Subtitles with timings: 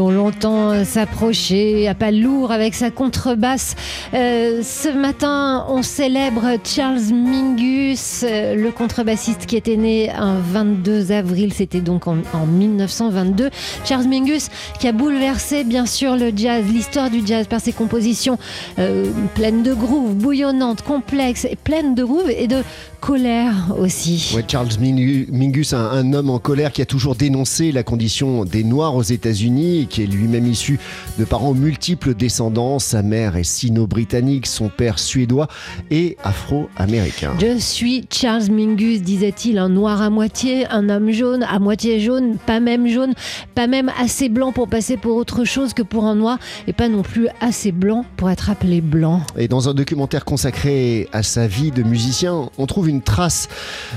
[0.00, 3.76] On l'entend s'approcher à pas lourd avec sa contrebasse.
[4.12, 11.12] Euh, ce matin, on célèbre Charles Mingus, euh, le contrebassiste qui était né un 22
[11.12, 13.50] avril, c'était donc en, en 1922.
[13.84, 14.48] Charles Mingus
[14.80, 18.38] qui a bouleversé bien sûr le jazz, l'histoire du jazz par ses compositions
[18.78, 22.62] euh, pleines de groove, bouillonnantes, complexes et pleines de groove et de
[23.04, 24.32] colère aussi.
[24.34, 28.46] Ouais, Charles Mingu- Mingus, un, un homme en colère qui a toujours dénoncé la condition
[28.46, 30.78] des Noirs aux États-Unis et qui est lui-même issu
[31.18, 32.78] de parents multiples descendants.
[32.78, 35.48] Sa mère est sino-britannique, son père suédois
[35.90, 37.32] et afro-américain.
[37.38, 42.38] Je suis Charles Mingus, disait-il, un noir à moitié, un homme jaune, à moitié jaune,
[42.46, 43.12] pas même jaune,
[43.54, 46.88] pas même assez blanc pour passer pour autre chose que pour un noir, et pas
[46.88, 49.20] non plus assez blanc pour être appelé blanc.
[49.36, 53.48] Et dans un documentaire consacré à sa vie de musicien, on trouve une trace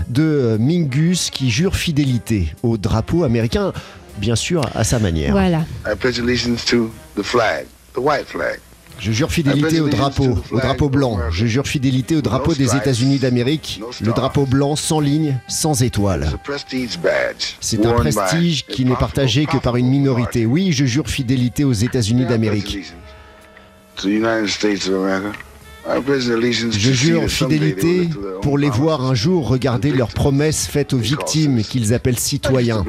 [0.10, 3.74] de Mingus qui jure fidélité au drapeau américain,
[4.18, 5.32] bien sûr à sa manière.
[5.32, 5.66] Voilà.
[5.86, 8.60] I pledge allegiance to the flag, the white flag.
[9.00, 11.20] Je jure fidélité au drapeau, au drapeau blanc.
[11.32, 16.24] Je jure fidélité au drapeau des États-Unis d'Amérique, le drapeau blanc sans ligne, sans étoile.
[16.24, 17.56] It's a prestige badge.
[17.60, 20.46] C'est un prestige a qui n'est partagé que par une minorité.
[20.46, 22.80] Oui, je jure fidélité aux États-Unis d'Amérique.
[25.90, 28.10] Je to see jure fidélité
[28.42, 29.22] pour les voir un promises.
[29.22, 32.84] jour regarder leurs promesses faites aux victimes qu'ils appellent citoyens.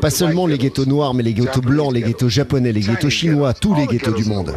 [0.00, 3.54] Pas seulement les ghettos noirs, mais les ghettos blancs, les ghettos japonais, les ghettos chinois,
[3.54, 4.54] tous les ghettos du monde.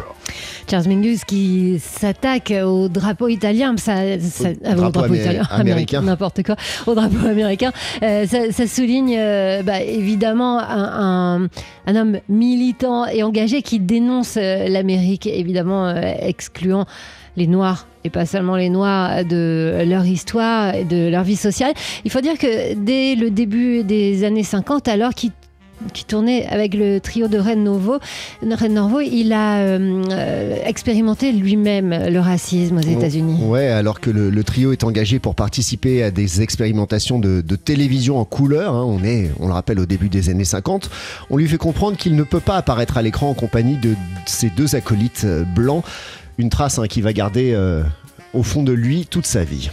[0.68, 6.02] Charles Mingus qui s'attaque au drapeau italien, ça, ça- Au ah, drapeau amé- américain.
[6.02, 6.56] n'importe quoi,
[6.88, 7.70] au drapeau américain.
[8.02, 11.48] Euh, ça, ça souligne euh, bah, évidemment un, un-
[11.86, 16.84] un homme militant et engagé qui dénonce euh, l'Amérique, évidemment euh, excluant
[17.36, 21.72] les Noirs et pas seulement les Noirs de leur histoire et de leur vie sociale.
[22.04, 25.32] Il faut dire que dès le début des années 50, alors qu'il
[25.92, 27.98] qui tournait avec le trio de Ren Novo,
[28.42, 33.40] Norvo, il a euh, expérimenté lui-même le racisme aux États-Unis.
[33.42, 37.56] Ouais, alors que le, le trio est engagé pour participer à des expérimentations de, de
[37.56, 40.90] télévision en couleur, hein, on est, on le rappelle, au début des années 50,
[41.30, 43.94] on lui fait comprendre qu'il ne peut pas apparaître à l'écran en compagnie de
[44.26, 45.84] ses deux acolytes euh, blancs,
[46.38, 47.82] une trace hein, qui va garder euh,
[48.34, 49.70] au fond de lui toute sa vie.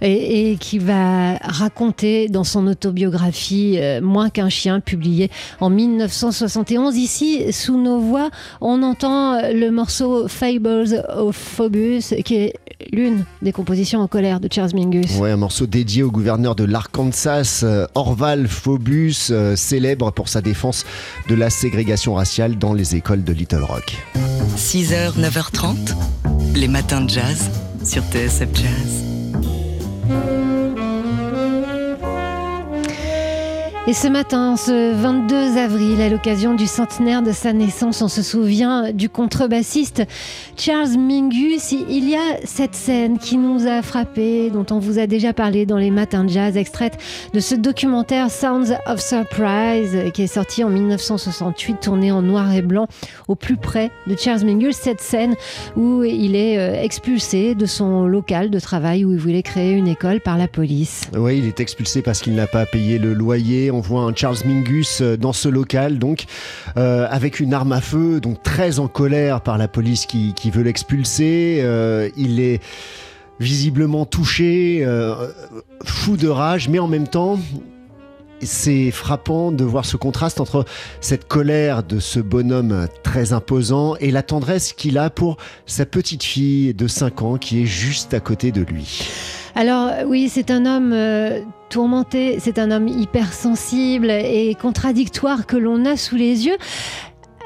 [0.00, 5.30] et, et qui va raconter dans son autobiographie euh, Moins qu'un chien, publiée
[5.60, 6.96] en 1971.
[6.96, 8.30] Ici, sous nos voix,
[8.60, 12.54] on entend le morceau Fables of Phobus, qui est
[12.92, 15.18] l'une des compositions en colère de Charles Mingus.
[15.18, 20.40] Ouais, un morceau dédié au gouverneur de l'Arkansas, euh, Orval Phobus, euh, célèbre pour sa
[20.40, 20.84] défense
[21.28, 23.96] de la ségrégation raciale dans les écoles de Little Rock.
[24.56, 25.76] 6h, 9h30.
[26.54, 27.50] Les matins de jazz
[27.84, 29.11] sur TSF Jazz.
[33.88, 38.22] Et ce matin, ce 22 avril, à l'occasion du centenaire de sa naissance, on se
[38.22, 40.04] souvient du contrebassiste
[40.56, 41.72] Charles Mingus.
[41.72, 45.66] Il y a cette scène qui nous a frappé, dont on vous a déjà parlé
[45.66, 46.96] dans les matins de jazz, extraite
[47.34, 52.62] de ce documentaire Sounds of Surprise, qui est sorti en 1968, tourné en noir et
[52.62, 52.86] blanc,
[53.26, 54.76] au plus près de Charles Mingus.
[54.76, 55.34] Cette scène
[55.74, 59.88] où il est euh, expulsé de son local de travail où il voulait créer une
[59.88, 61.10] école par la police.
[61.18, 63.71] Oui, il est expulsé parce qu'il n'a pas payé le loyer.
[63.72, 66.24] On voit un Charles Mingus euh, dans ce local, donc
[66.76, 70.62] euh, avec une arme à feu, donc très en colère par la police qui, veut
[70.62, 71.60] l'expulser.
[71.62, 72.60] Euh, il est
[73.40, 74.86] visiblement touché,
[75.84, 77.38] fou de rage, mais en même temps,
[78.42, 80.64] c'est frappant de voir ce contraste entre
[81.00, 85.36] cette colère de ce bonhomme très imposant et la tendresse qu'il a pour
[85.66, 89.02] sa petite fille de 5 ans qui est juste à côté de lui.
[89.54, 95.84] Alors oui, c'est un homme euh, tourmenté, c'est un homme hypersensible et contradictoire que l'on
[95.84, 96.56] a sous les yeux.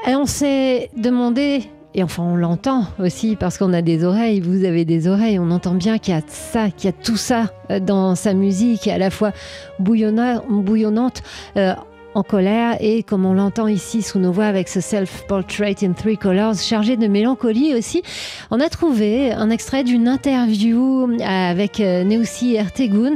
[0.07, 1.63] Et on s'est demandé,
[1.95, 5.51] et enfin on l'entend aussi parce qu'on a des oreilles, vous avez des oreilles, on
[5.51, 8.87] entend bien qu'il y a ça, qu'il y a tout ça euh, dans sa musique,
[8.87, 9.31] à la fois
[9.79, 11.21] bouillonna- bouillonnante.
[11.57, 11.73] euh,
[12.15, 16.17] en colère et comme on l'entend ici sous nos voix avec ce self-portrait in three
[16.17, 18.01] colors chargé de mélancolie aussi,
[18.49, 23.13] on a trouvé un extrait d'une interview avec euh, Neussi Ertegun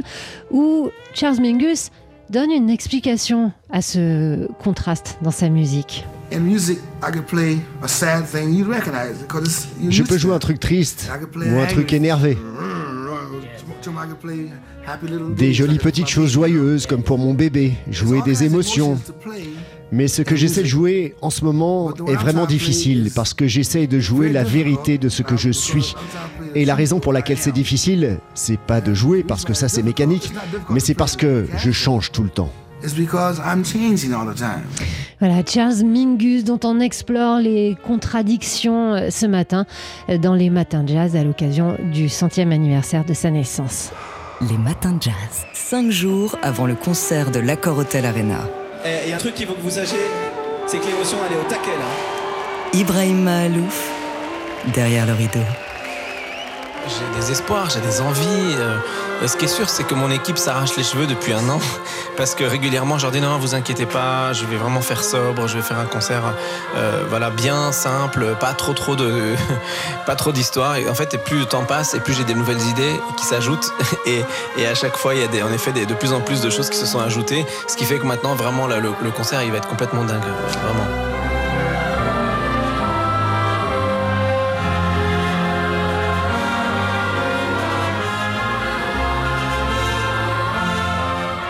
[0.52, 1.90] où Charles Mingus
[2.30, 6.04] donne une explication à ce contraste dans sa musique.
[6.32, 9.66] In music, I could play a sad thing, you'd recognize it because it's.
[9.80, 12.38] you're Je peux jouer un truc triste I could play ou un truc énervé.
[15.36, 18.98] Des jolies petites choses joyeuses comme pour mon bébé, jouer des émotions.
[19.90, 23.86] Mais ce que j'essaie de jouer en ce moment est vraiment difficile parce que j'essaie
[23.86, 25.94] de jouer la vérité de ce que je suis.
[26.54, 29.82] Et la raison pour laquelle c'est difficile, c'est pas de jouer parce que ça c'est
[29.82, 30.32] mécanique,
[30.70, 32.52] mais c'est parce que je change tout le temps.
[35.20, 39.66] Voilà, Charles Mingus, dont on explore les contradictions euh, ce matin
[40.08, 43.92] euh, dans les matins de jazz à l'occasion du centième anniversaire de sa naissance.
[44.50, 48.40] Les matins de jazz, cinq jours avant le concert de l'Accord Hotel Arena.
[48.84, 49.98] Il y a un truc qu'il faut que vous sachiez,
[50.66, 52.78] c'est que l'émotion elle est au taquet là.
[52.80, 53.90] Ibrahim Mahalouf,
[54.74, 55.38] derrière le rideau.
[56.88, 58.56] J'ai des espoirs, j'ai des envies.
[58.58, 58.76] euh,
[59.26, 61.60] ce qui est sûr, c'est que mon équipe s'arrache les cheveux depuis un an.
[62.16, 65.46] Parce que régulièrement, je leur dis non, vous inquiétez pas, je vais vraiment faire sobre,
[65.46, 66.22] je vais faire un concert
[66.76, 69.34] euh, voilà, bien simple, pas trop trop de
[70.06, 70.76] pas trop d'histoire.
[70.76, 73.24] Et en fait, et plus le temps passe, et plus j'ai des nouvelles idées qui
[73.24, 73.72] s'ajoutent.
[74.06, 74.24] Et,
[74.58, 76.50] et à chaque fois, il y a des, en effet de plus en plus de
[76.50, 77.46] choses qui se sont ajoutées.
[77.68, 80.22] Ce qui fait que maintenant, vraiment, là, le, le concert, il va être complètement dingue.
[80.64, 81.11] Vraiment.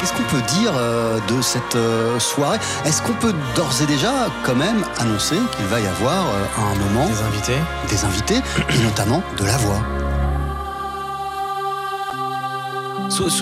[0.03, 2.59] Qu'est-ce qu'on peut dire euh, de cette euh, soirée?
[2.85, 4.11] Est-ce qu'on peut d'ores et déjà
[4.43, 7.61] quand même annoncer qu'il va y avoir euh, à un moment Des invités.
[7.89, 8.41] des invités
[8.75, 9.81] et notamment de la voix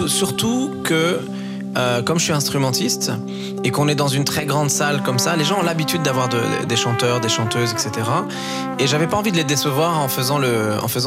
[0.08, 1.20] surtout que,
[1.76, 3.12] euh, comme je suis instrumentiste
[3.62, 6.28] et qu'on est dans une très grande salle comme ça, les gens ont l'habitude d'avoir
[6.28, 7.90] de- des chanteurs, des chanteuses, etc.
[8.78, 10.40] Et j'avais pas envie de les décevoir en faisant,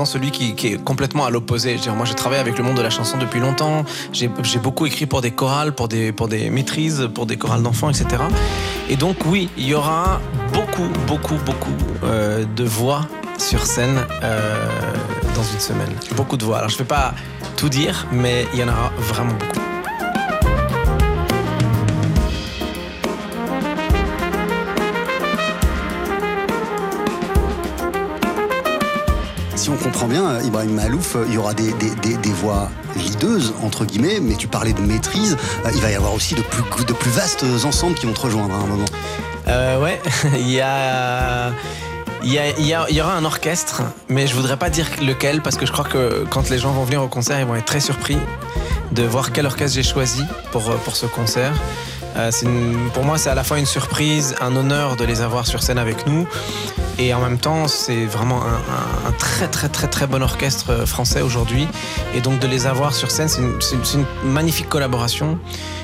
[0.06, 1.78] celui qui, est complètement à l'opposé.
[1.78, 3.84] Je moi, j'ai travaillé avec le monde de la chanson depuis longtemps.
[4.14, 4.30] J'ai
[4.60, 8.24] beaucoup écrit pour des chorales, pour des, pour des maîtrises, pour des chorales d'enfants, etc.
[8.90, 10.20] Et donc, oui, il y aura
[10.54, 11.74] beaucoup, beaucoup, beaucoup
[12.04, 13.06] euh, de voix
[13.38, 14.66] sur scène euh,
[15.36, 15.92] dans une semaine.
[16.16, 16.60] Beaucoup de voix.
[16.60, 17.14] Alors, je vais pas
[17.58, 19.63] tout dire, mais il y en aura vraiment beaucoup.
[29.64, 31.72] Si on comprend bien, euh, Ibrahim Malouf, euh, il y aura des,
[32.42, 35.38] voix leadeuses, entre guillemets, mais tu parlais de maîtrise.
[35.66, 38.58] euh, Il va y avoir aussi de plus, vastes ensembles qui vont te rejoindre à
[38.58, 38.84] un moment.
[39.82, 40.02] Ouais,
[40.38, 41.52] il y a.
[42.26, 45.56] Il y, a- il y aura un orchestre, mais je voudrais pas dire lequel parce
[45.56, 47.80] que je crois que quand les gens vont venir au concert, ils vont être très
[47.80, 48.18] surpris
[48.92, 51.54] de voir quel orchestre j'ai choisi pour, pour ce concert.
[52.94, 55.78] Pour moi, c'est à la fois une surprise, un honneur de les avoir sur scène
[55.78, 56.28] avec nous.
[57.00, 61.22] Et en même temps, c'est vraiment un, très très très très bon orchestre euh, français
[61.22, 61.68] aujourd'hui.
[62.16, 65.40] Et donc de les avoir sur scène, c'est une magnifique collaboration.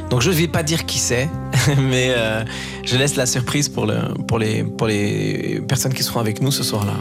[0.09, 1.29] Donc je ne vais pas dire qui c'est,
[1.77, 2.43] mais euh,
[2.83, 6.51] je laisse la surprise pour, le, pour, les, pour les personnes qui seront avec nous
[6.51, 6.93] ce soir-là.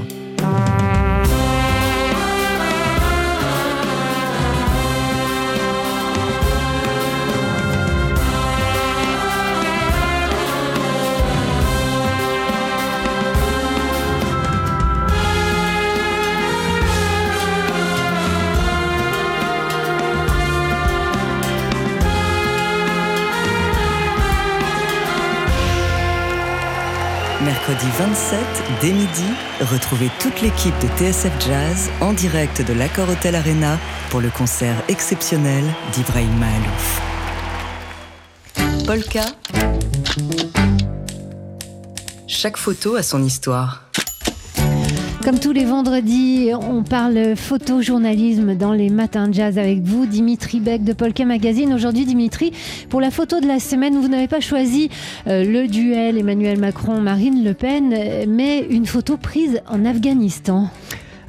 [27.45, 28.41] Mercredi 27,
[28.81, 29.25] dès midi,
[29.61, 33.79] retrouvez toute l'équipe de TSF Jazz en direct de l'Accord Hotel Arena
[34.11, 35.63] pour le concert exceptionnel
[35.93, 37.01] d'Ibrahim Mahalouf.
[38.85, 39.27] Polka.
[42.27, 43.85] Chaque photo a son histoire.
[45.29, 50.59] Comme tous les vendredis, on parle photojournalisme dans les matins de jazz avec vous, Dimitri
[50.59, 51.75] Beck de Polka Magazine.
[51.75, 52.51] Aujourd'hui, Dimitri,
[52.89, 54.89] pour la photo de la semaine, vous n'avez pas choisi
[55.27, 60.71] euh, le duel Emmanuel Macron-Marine Le Pen, euh, mais une photo prise en Afghanistan.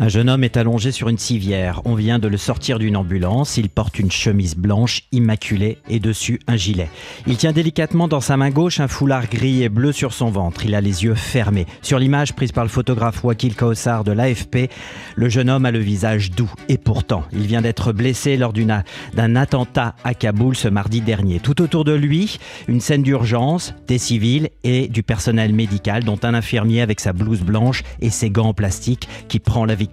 [0.02, 1.82] Un jeune homme est allongé sur une civière.
[1.84, 3.58] On vient de le sortir d'une ambulance.
[3.58, 6.90] Il porte une chemise blanche immaculée et dessus un gilet.
[7.28, 10.64] Il tient délicatement dans sa main gauche un foulard gris et bleu sur son ventre.
[10.64, 11.66] Il a les yeux fermés.
[11.82, 14.72] Sur l'image prise par le photographe Wakil Kaussar de l'AFP,
[15.18, 16.52] le jeune homme a le visage doux.
[16.70, 21.42] Et pourtant, il vient d'être blessé lors d'un attentat à Kaboul ce mardi dernier.
[21.42, 22.40] Tout autour de lui,
[22.70, 27.42] une scène d'urgence, des civils et du personnel médical, dont un infirmier avec sa blouse
[27.42, 29.89] blanche et ses gants en plastique qui prend la victime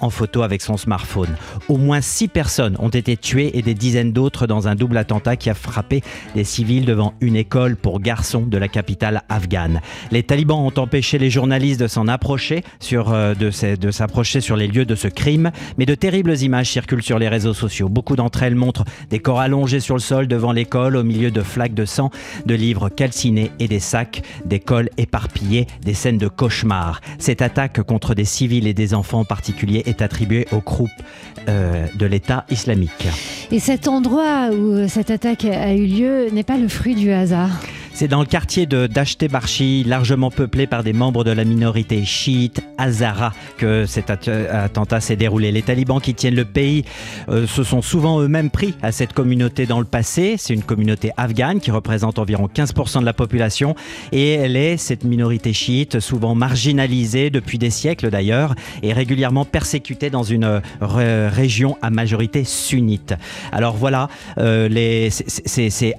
[0.00, 1.36] en photo avec son smartphone.
[1.68, 5.36] Au moins six personnes ont été tuées et des dizaines d'autres dans un double attentat
[5.36, 6.02] qui a frappé
[6.34, 9.80] des civils devant une école pour garçons de la capitale afghane.
[10.10, 14.66] Les talibans ont empêché les journalistes de s'en approcher, sur, euh, de s'approcher sur les
[14.66, 17.88] lieux de ce crime, mais de terribles images circulent sur les réseaux sociaux.
[17.88, 21.42] Beaucoup d'entre elles montrent des corps allongés sur le sol devant l'école au milieu de
[21.42, 22.10] flaques de sang,
[22.46, 27.00] de livres calcinés et des sacs, des cols éparpillés, des scènes de cauchemar.
[27.18, 30.90] Cette attaque contre des civils et des enfants particulier est attribué au groupe
[31.48, 33.06] euh, de l'État islamique.
[33.50, 37.54] Et cet endroit où cette attaque a eu lieu n'est pas le fruit du hasard.
[38.02, 38.88] C'est dans le quartier de
[39.86, 45.52] largement peuplé par des membres de la minorité chiite Hazara, que cet attentat s'est déroulé.
[45.52, 46.84] Les talibans qui tiennent le pays
[47.28, 50.34] euh, se sont souvent eux-mêmes pris à cette communauté dans le passé.
[50.36, 53.76] C'est une communauté afghane qui représente environ 15% de la population
[54.10, 60.10] et elle est, cette minorité chiite, souvent marginalisée depuis des siècles d'ailleurs et régulièrement persécutée
[60.10, 63.14] dans une euh, région à majorité sunnite.
[63.52, 65.94] Alors voilà, euh, les, ces, ces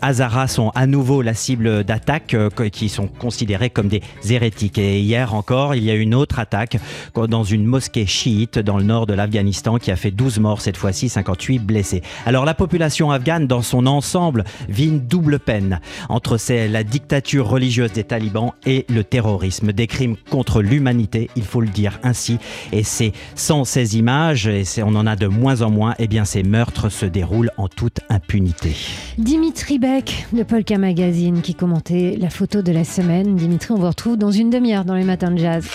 [0.50, 4.78] sont à nouveau la cible d'attaques euh, qui sont considérées comme des hérétiques.
[4.78, 6.78] Et hier encore, il y a une autre attaque
[7.16, 10.78] dans une mosquée chiite dans le nord de l'Afghanistan qui a fait 12 morts cette
[10.78, 12.02] fois-ci, 58 blessés.
[12.26, 17.92] Alors la population afghane dans son ensemble vit une double peine entre la dictature religieuse
[17.92, 22.40] des talibans et le terrorisme, des crimes contre l'humanité, il faut le dire ainsi.
[22.72, 26.08] Et c'est sans ces images, et on en a de moins en moins, et eh
[26.08, 28.76] bien ces meurtres se déroulent en toute impunité.
[29.18, 31.73] Dimitri Beck de Polka Magazine qui commence
[32.18, 33.36] la photo de la semaine.
[33.36, 35.66] Dimitri, on vous retrouve dans une demi-heure dans les matins de jazz.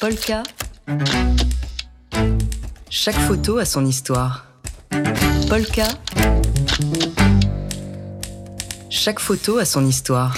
[0.00, 0.42] Polka.
[2.90, 4.46] Chaque photo a son histoire.
[5.48, 5.88] Polka.
[8.90, 10.34] Chaque photo a son histoire.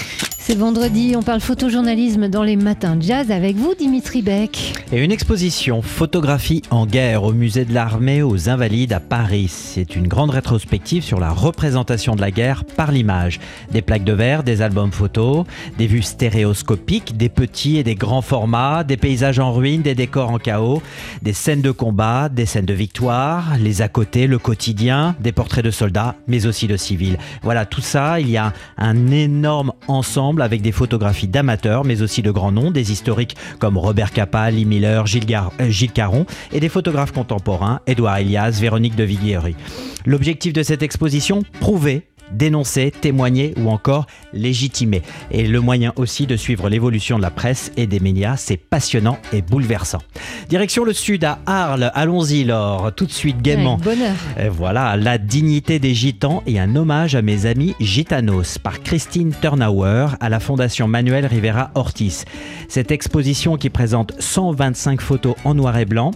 [0.48, 4.74] C'est vendredi, on parle photojournalisme dans les matins jazz avec vous, Dimitri Beck.
[4.92, 9.48] Et une exposition photographie en guerre au musée de l'armée aux Invalides à Paris.
[9.48, 13.40] C'est une grande rétrospective sur la représentation de la guerre par l'image.
[13.72, 15.46] Des plaques de verre, des albums photos,
[15.78, 20.30] des vues stéréoscopiques, des petits et des grands formats, des paysages en ruine, des décors
[20.30, 20.80] en chaos,
[21.22, 25.64] des scènes de combat, des scènes de victoire, les à côté, le quotidien, des portraits
[25.64, 27.18] de soldats, mais aussi de civils.
[27.42, 32.22] Voilà, tout ça, il y a un énorme ensemble avec des photographies d'amateurs, mais aussi
[32.22, 35.26] de grands noms, des historiques comme Robert Capa, Lee Miller, Gilles,
[35.60, 39.56] euh, Caron, et des photographes contemporains, Édouard Elias, Véronique de Viguieri.
[40.04, 45.02] L'objectif de cette exposition, prouver dénoncer, témoigner ou encore légitimer.
[45.30, 49.18] Et le moyen aussi de suivre l'évolution de la presse et des médias, c'est passionnant
[49.32, 50.00] et bouleversant.
[50.48, 53.78] Direction le sud à Arles, allons-y Laure, tout de suite gaiement.
[53.78, 54.14] bonheur.
[54.50, 60.08] voilà, la dignité des gitans et un hommage à mes amis gitanos par Christine Turnauer
[60.20, 62.24] à la Fondation Manuel Rivera Ortiz.
[62.68, 66.10] Cette exposition qui présente 125 photos en noir et blanc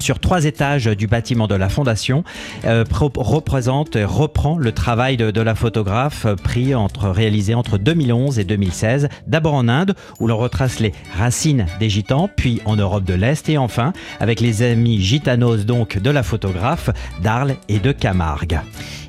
[0.00, 2.24] sur trois étages du bâtiment de la Fondation
[2.64, 8.44] euh, représente reprend le travail de, la photographe euh, pris entre, réalisé entre 2011 et
[8.44, 13.14] 2016, d'abord en Inde où l'on retrace les racines des gitans, puis en Europe de
[13.14, 16.90] l'Est et enfin avec les amis gitanos donc de la photographe
[17.22, 18.60] d'Arles et de Camargue.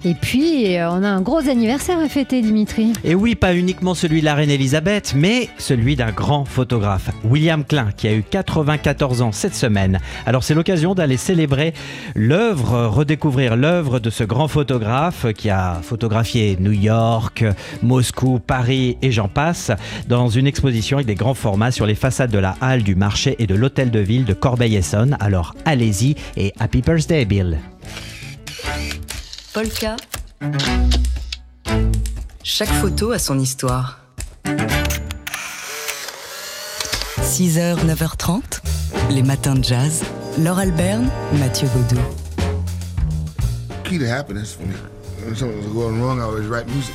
[0.07, 2.93] Et puis, euh, on a un gros anniversaire à fêter, Dimitri.
[3.03, 7.65] Et oui, pas uniquement celui de la reine Elisabeth, mais celui d'un grand photographe, William
[7.65, 9.99] Klein, qui a eu 94 ans cette semaine.
[10.25, 11.73] Alors, c'est l'occasion d'aller célébrer
[12.15, 17.43] l'œuvre, redécouvrir l'œuvre de ce grand photographe qui a photographié New York,
[17.83, 19.71] Moscou, Paris et j'en passe,
[20.07, 23.35] dans une exposition avec des grands formats sur les façades de la halle du marché
[23.39, 25.17] et de l'hôtel de ville de Corbeil-Essonne.
[25.19, 27.57] Alors, allez-y et Happy Birthday, Bill!
[29.57, 29.95] Polka.
[32.43, 33.99] Chaque photo a son histoire.
[37.23, 38.61] 6h, 9h30,
[39.09, 40.03] les matins de jazz.
[40.37, 41.09] Laure Alberne,
[41.39, 41.99] Mathieu Baudou.
[43.83, 46.93] Key to happiness when something was going wrong, I always write music.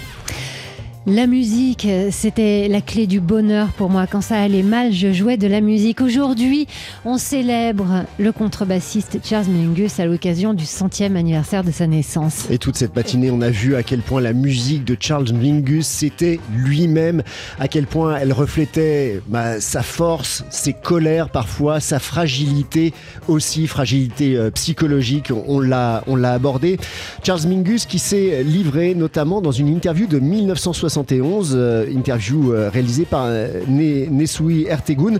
[1.05, 4.07] La musique, c'était la clé du bonheur pour moi.
[4.07, 6.01] Quand ça allait mal, je jouais de la musique.
[6.01, 6.69] Aujourd'hui,
[7.05, 12.47] on célèbre le contrebassiste Charles Mingus à l'occasion du centième anniversaire de sa naissance.
[12.51, 15.89] Et toute cette matinée, on a vu à quel point la musique de Charles Mingus,
[15.89, 17.25] c'était lui-même,
[17.59, 22.95] à quel point elle reflétait bah, sa force, ses colères parfois, sa fragilité
[23.27, 25.33] aussi, fragilité euh, psychologique.
[25.49, 26.79] On l'a, on l'a abordé.
[27.25, 33.05] Charles Mingus qui s'est livré notamment dans une interview de 1960 euh, interview euh, réalisée
[33.05, 35.19] par euh, Nesui Ertegun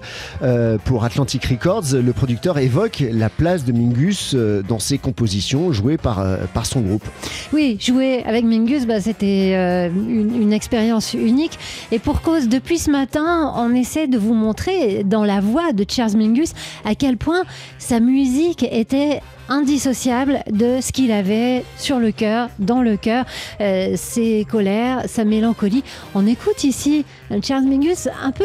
[0.85, 1.95] pour Atlantic Records.
[1.95, 4.35] Le producteur évoque la place de Mingus
[4.69, 6.25] dans ses compositions jouées par,
[6.55, 7.05] par son groupe.
[7.53, 11.59] Oui, jouer avec Mingus, bah, c'était une, une expérience unique.
[11.91, 15.85] Et pour cause, depuis ce matin, on essaie de vous montrer dans la voix de
[15.89, 16.53] Charles Mingus
[16.85, 17.43] à quel point
[17.79, 19.21] sa musique était
[19.53, 23.27] indissociable de ce qu'il avait sur le cœur, dans le cœur,
[23.61, 25.85] euh, ses colères, sa mélancolie.
[26.15, 27.05] On écoute ici
[27.43, 28.45] Charles Mingus un peu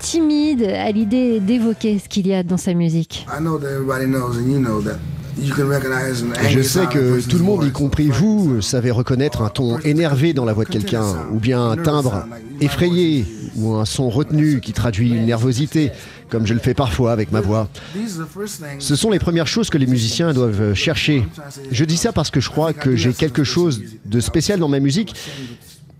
[0.00, 3.26] timide à l'idée d'évoquer ce qu'il y a dans sa musique.
[5.36, 10.44] Je sais que tout le monde, y compris vous, savez reconnaître un ton énervé dans
[10.44, 12.26] la voix de quelqu'un, ou bien un timbre
[12.60, 13.24] effrayé,
[13.56, 15.90] ou un son retenu qui traduit une nervosité,
[16.28, 17.68] comme je le fais parfois avec ma voix.
[18.78, 21.26] Ce sont les premières choses que les musiciens doivent chercher.
[21.70, 24.80] Je dis ça parce que je crois que j'ai quelque chose de spécial dans ma
[24.80, 25.14] musique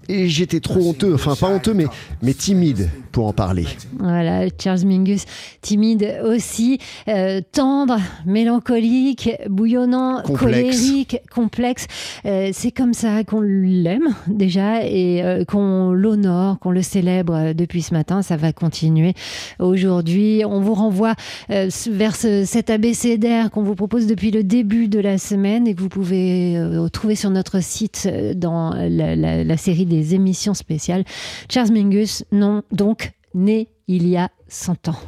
[0.08, 1.86] et j'étais trop honteux, enfin pas honteux, mais,
[2.22, 3.64] mais timide pour en parler.
[4.00, 5.25] Voilà, Charles Mingus,
[5.61, 11.87] timide aussi, euh, tendre, mélancolique, bouillonnant, colérique, complexe.
[12.26, 17.83] Euh, c'est comme ça qu'on l'aime déjà et euh, qu'on l'honore, qu'on le célèbre depuis
[17.83, 18.21] ce matin.
[18.21, 19.14] Ça va continuer
[19.61, 20.42] aujourd'hui.
[20.44, 21.14] On vous renvoie
[21.49, 25.80] vers ce, cet abécédaire qu'on vous propose depuis le début de la semaine et que
[25.80, 26.61] vous pouvez
[26.92, 31.04] trouver sur notre site dans la, la, la série des émissions spéciales.
[31.49, 33.03] Charles Mingus, non, donc,
[33.34, 35.00] né il y a 100 ans.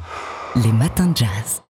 [0.55, 1.63] Les matins de jazz.